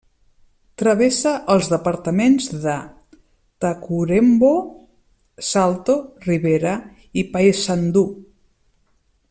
[0.81, 2.77] Travessa els departaments de
[3.65, 4.51] Tacuarembó,
[5.51, 6.75] Salto, Rivera
[7.23, 8.05] i Paysandú.